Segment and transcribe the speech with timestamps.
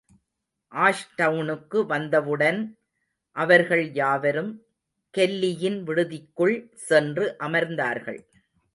[0.71, 2.59] ஆஷ்டவுனுக்கு வந்தவுடன்
[3.35, 4.51] அவர்கள் யாவரும்
[5.13, 6.57] கெல்லியின் விடுதிக்குள்
[6.87, 8.21] சென்று அமர்ந்தார்கள்.